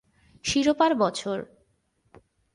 [0.45, 1.37] শিরোপার বছর